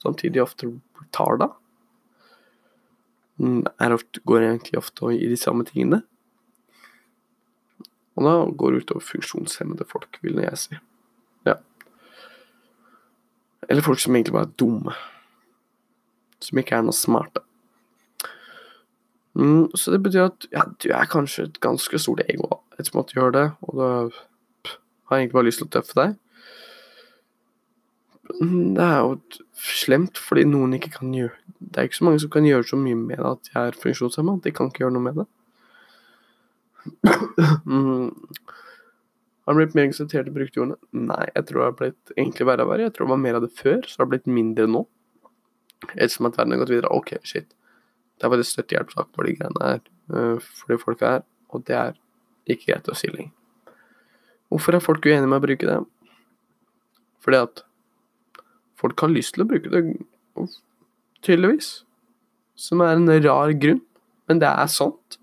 samtidig 0.00 0.40
ofte 0.40 0.70
retarda, 0.96 1.50
mm, 3.42 3.66
er 3.76 3.96
ofte, 3.96 4.22
går 4.24 4.46
egentlig 4.46 4.80
ofte 4.80 5.12
i 5.12 5.28
de 5.28 5.36
samme 5.36 5.66
tingene. 5.68 6.00
Og 8.16 8.24
da 8.24 8.34
går 8.48 8.72
det 8.72 8.82
utover 8.86 9.04
funksjonshemmede 9.04 9.86
folk, 9.88 10.18
vil 10.24 10.40
jeg 10.40 10.60
si. 10.60 10.80
Ja. 11.48 11.58
Eller 13.68 13.84
folk 13.84 14.00
som 14.00 14.16
egentlig 14.16 14.36
bare 14.36 14.48
er 14.48 14.58
dumme. 14.58 14.96
som 16.40 16.56
ikke 16.56 16.72
er 16.72 16.84
noe 16.86 16.96
smarte. 16.96 17.42
Mm, 19.38 19.70
så 19.78 19.92
det 19.94 20.02
betyr 20.02 20.26
at 20.26 20.46
ja, 20.50 20.64
du 20.82 20.88
er 20.90 21.10
kanskje 21.10 21.46
et 21.46 21.60
ganske 21.62 22.00
stort 22.02 22.24
ego 22.26 22.48
etter 22.80 22.98
at 22.98 23.12
du 23.12 23.18
gjør 23.18 23.34
det, 23.36 23.46
og 23.62 23.76
da 23.78 23.88
har 24.00 25.18
jeg 25.18 25.26
egentlig 25.26 25.36
bare 25.36 25.46
lyst 25.46 25.60
til 25.62 25.68
å 25.68 25.74
tøffe 25.76 25.98
deg. 25.98 26.16
Det 28.40 28.86
er 28.86 28.98
jo 29.04 29.18
slemt 29.60 30.18
fordi 30.22 30.46
noen 30.46 30.76
ikke 30.76 30.92
kan 30.94 31.10
gjøre 31.12 31.34
Det 31.58 31.80
er 31.80 31.88
ikke 31.88 31.98
så 31.98 32.06
mange 32.06 32.20
som 32.22 32.30
kan 32.32 32.46
gjøre 32.46 32.68
så 32.68 32.78
mye 32.78 32.96
med 32.96 33.18
det 33.18 33.30
at 33.30 33.50
jeg 33.50 33.70
er 33.72 33.78
funksjonshemma. 33.82 34.36
De 34.44 34.52
kan 34.54 34.70
ikke 34.70 34.84
gjøre 34.84 34.94
noe 34.96 35.06
med 35.08 35.22
det. 35.22 35.28
Mm. 37.70 38.10
Har 39.44 39.54
du 39.54 39.58
blitt 39.58 39.74
mer 39.74 39.88
akseptert 39.88 40.28
i 40.30 40.32
brukte 40.34 40.60
ordene? 40.62 40.76
Nei, 40.94 41.24
jeg 41.34 41.46
tror 41.48 41.60
det 41.60 41.66
har 41.66 41.76
blitt 41.78 42.12
egentlig 42.14 42.46
verre 42.46 42.64
og 42.64 42.70
verre. 42.70 42.86
Jeg 42.86 42.94
tror 42.94 43.06
det 43.06 43.12
var 43.12 43.22
mer 43.24 43.38
av 43.38 43.44
det 43.44 43.50
før, 43.56 43.80
så 43.82 43.96
det 43.96 44.04
har 44.04 44.10
blitt 44.12 44.28
mindre 44.30 44.66
nå. 44.70 44.82
Ettersom 45.96 46.28
at 46.28 46.38
verden 46.38 46.54
har 46.54 46.60
gått 46.62 46.72
videre. 46.74 46.92
Ok, 46.94 47.12
shit. 47.26 47.48
Det 48.20 48.26
er 48.26 48.32
bare 48.34 48.44
støttehjelpssak 48.44 49.06
for 49.16 49.24
de 49.24 49.32
greiene 49.38 49.64
her, 49.64 49.78
øh, 50.12 50.40
for 50.40 50.72
de 50.72 50.78
folka 50.78 51.12
her, 51.14 51.22
og 51.48 51.64
det 51.66 51.76
er 51.76 51.94
ikke 52.46 52.72
greit 52.72 52.90
å 52.92 52.96
si 52.96 53.08
lenger. 53.08 53.32
Hvorfor 54.50 54.76
er 54.76 54.84
folk 54.84 55.06
uenige 55.06 55.28
med 55.30 55.38
å 55.38 55.44
bruke 55.46 55.68
det? 55.68 55.78
Fordi 57.24 57.38
at 57.46 57.62
folk 58.76 59.00
har 59.00 59.12
lyst 59.12 59.36
til 59.36 59.44
å 59.44 59.48
bruke 59.48 59.72
det, 59.72 59.80
tydeligvis. 61.24 61.70
Som 62.60 62.82
er 62.84 62.98
en 62.98 63.08
rar 63.24 63.54
grunn, 63.56 63.80
men 64.28 64.42
det 64.42 64.50
er 64.50 64.68
sant. 64.68 65.16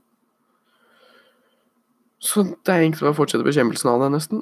Så 2.18 2.48
det 2.50 2.74
er 2.74 2.82
egentlig 2.82 3.06
bare 3.06 3.13
å 3.13 3.20
fortsette 3.20 3.46
bekjempelsen 3.46 3.92
av 3.92 4.01
det, 4.01 4.13
nesten. 4.16 4.42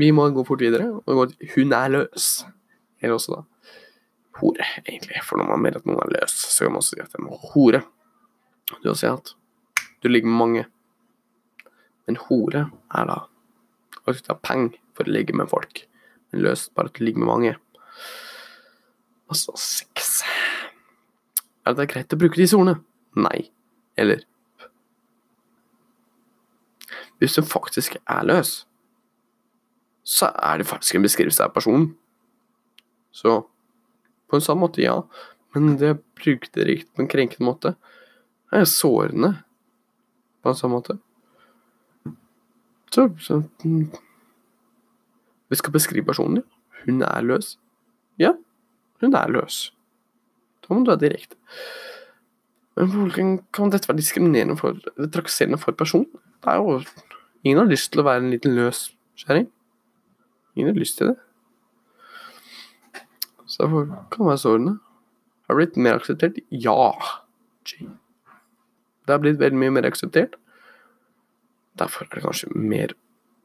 Vi 0.00 0.08
må 0.14 0.30
gå 0.32 0.44
fort 0.46 0.64
videre 0.64 0.88
og 0.94 1.04
gå 1.20 1.26
til 1.32 1.48
'hun 1.52 1.72
er 1.72 1.88
løs'. 1.92 2.46
Eller 3.02 3.14
også 3.14 3.36
da 3.36 3.42
hore, 4.40 4.66
egentlig. 4.84 5.22
For 5.24 5.40
når 5.40 5.50
man 5.50 5.62
mener 5.64 5.80
at 5.80 5.88
noen 5.88 6.02
er 6.04 6.14
løs, 6.18 6.34
så 6.34 6.64
kan 6.64 6.74
man 6.74 6.82
også 6.82 6.96
si 6.96 7.02
at 7.04 7.12
de 7.14 7.22
er 7.22 7.50
hore. 7.52 7.82
Du 8.82 8.88
har 8.90 8.98
sagt 8.98 9.34
at 9.34 9.34
du 10.02 10.08
ligger 10.08 10.30
med 10.30 10.38
mange. 10.38 10.64
Men 12.06 12.20
hore 12.28 12.68
er 12.94 13.10
da 13.10 13.20
at 14.06 14.18
du 14.18 14.22
tar 14.22 14.38
penger 14.42 14.78
for 14.94 15.06
å 15.06 15.14
ligge 15.14 15.34
med 15.36 15.50
folk. 15.50 15.82
Men 16.30 16.44
løs 16.46 16.68
bare 16.74 16.90
at 16.90 16.98
du 16.98 17.04
ligger 17.04 17.24
med 17.24 17.30
mange. 17.32 17.56
Altså 19.30 19.56
sex. 19.58 20.20
Er 21.66 21.74
det 21.74 21.88
greit 21.90 22.14
å 22.14 22.18
bruke 22.20 22.38
disse 22.38 22.58
ordene? 22.58 22.78
Nei. 23.18 23.50
Eller 23.98 24.22
Hvis 27.18 27.32
du 27.32 27.40
faktisk 27.42 27.94
er 27.96 28.26
løs, 28.28 28.66
så 30.04 30.28
er 30.36 30.60
det 30.60 30.66
faktisk 30.68 30.98
en 30.98 31.06
beskrivelse 31.06 31.42
av 31.42 31.54
personen. 31.54 31.94
Så 33.10 33.38
på 34.26 34.38
en 34.38 34.44
sånn 34.44 34.60
måte, 34.60 34.82
ja. 34.84 35.00
Men 35.54 35.76
det 35.80 35.96
brukte 36.18 36.66
riktig 36.68 36.92
på 36.94 37.04
en 37.04 37.10
krenkende 37.10 37.48
måte. 37.48 37.74
Det 38.50 38.62
er 38.62 38.68
sårende 38.70 39.32
på 40.42 40.52
en 40.52 40.58
sånn 40.58 40.74
måte. 40.74 40.98
Så, 42.94 43.08
så 43.22 43.40
mm. 43.64 43.86
Vi 45.50 45.58
skal 45.58 45.74
beskrive 45.74 46.06
personen, 46.06 46.42
ja. 46.42 46.52
Hun 46.86 47.02
er 47.02 47.24
løs. 47.26 47.56
Ja, 48.22 48.36
hun 49.02 49.16
er 49.18 49.32
løs. 49.34 49.72
Da 50.62 50.74
må 50.74 50.84
du 50.84 50.92
være 50.92 51.02
direkte. 51.02 51.38
Men 52.76 52.92
hvordan 52.92 53.32
kan 53.56 53.72
dette 53.72 53.88
være 53.88 53.98
diskriminerende 53.98 54.58
for 54.60 54.78
trakasserende 55.14 55.58
for 55.58 55.74
personen? 55.74 56.06
Det 56.44 56.52
er 56.52 56.62
jo 56.62 56.80
Ingen 57.46 57.60
har 57.60 57.68
lyst 57.70 57.92
til 57.92 58.02
å 58.02 58.06
være 58.08 58.24
en 58.24 58.32
liten 58.32 58.56
løs 58.58 58.88
kjerring. 59.22 59.44
Ingen 60.56 60.72
har 60.72 60.80
lyst 60.80 60.96
til 60.98 61.12
det. 61.12 61.16
Så 63.56 63.62
derfor 63.64 63.86
kan 64.12 64.26
være 64.28 64.38
sårende. 64.38 64.78
Har 65.48 65.54
det 65.54 65.56
blitt 65.56 65.76
mer 65.80 65.96
akseptert? 65.96 66.36
Ja. 66.50 66.92
Det 67.72 69.14
har 69.14 69.22
blitt 69.22 69.38
veldig 69.40 69.56
mye 69.56 69.72
mer 69.72 69.86
akseptert. 69.88 70.34
Derfor 71.80 72.04
er 72.04 72.18
det 72.18 72.24
kanskje 72.26 72.50
mer 72.52 72.92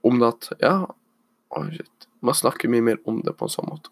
om 0.03 0.19
det 0.19 0.27
at 0.27 0.49
Ja, 0.59 0.87
man 2.21 2.35
snakker 2.35 2.69
mye 2.69 2.81
mer 2.81 2.97
om 3.05 3.21
det 3.21 3.37
på 3.37 3.47
en 3.47 3.53
sånn 3.55 3.69
måte. 3.69 3.89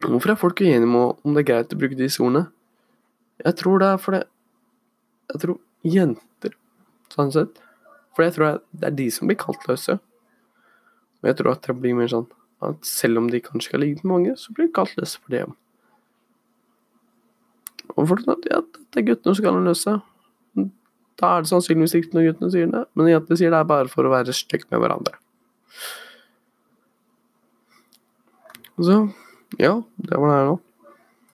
Hvorfor 0.00 0.30
er 0.30 0.40
folk 0.40 0.60
uenige 0.60 0.86
med 0.86 1.20
om 1.24 1.34
det 1.34 1.42
er 1.42 1.50
greit 1.52 1.74
å 1.74 1.78
bruke 1.78 1.98
disse 1.98 2.22
ordene? 2.22 2.46
Jeg 3.44 3.56
tror 3.60 3.78
det 3.78 3.92
er 3.92 3.98
fordi 4.00 4.22
Jeg 5.28 5.40
tror 5.42 5.58
jenter, 5.84 6.54
sånn 7.12 7.32
sett 7.32 7.60
For 8.16 8.24
jeg 8.24 8.32
tror 8.32 8.62
det 8.72 8.86
er 8.86 8.96
de 8.96 9.10
som 9.10 9.28
blir 9.28 9.36
kalt 9.36 9.68
løse. 9.68 9.98
Og 11.20 11.28
jeg 11.28 11.36
tror 11.36 11.52
at 11.52 11.66
det 11.66 11.76
blir 11.76 11.94
mer 11.94 12.08
sånn 12.08 12.30
at 12.64 12.86
selv 12.86 13.20
om 13.20 13.28
de 13.30 13.40
kanskje 13.42 13.76
har 13.76 13.82
ligget 13.82 14.04
med 14.04 14.12
mange, 14.12 14.36
så 14.36 14.52
blir 14.52 14.68
det 14.68 14.74
kalt 14.76 14.96
løs 14.98 15.16
for 15.16 15.34
dem. 15.34 15.54
Og 17.96 18.08
for 18.10 18.20
at 18.30 18.48
ja, 18.50 18.60
det 18.62 19.02
er 19.02 19.08
guttene 19.12 19.34
som 19.34 19.46
kan 19.46 19.64
løse. 19.64 19.96
Da 21.18 21.32
er 21.34 21.42
det 21.42 21.50
sannsynligvis 21.50 21.96
ikke 21.98 22.14
når 22.14 22.28
guttene 22.28 22.52
sier 22.54 22.70
det, 22.70 22.84
men 22.94 23.10
jentene 23.10 23.38
sier 23.40 23.54
det 23.54 23.58
er 23.58 23.70
bare 23.70 23.90
for 23.90 24.06
å 24.06 24.12
være 24.12 24.34
stygt 24.36 24.70
med 24.70 24.82
hverandre. 24.82 25.16
Så 28.78 29.00
ja, 29.58 29.74
det 29.96 30.18
var 30.18 30.30
det 30.30 30.36
her 30.36 30.50
nå. 30.52 30.58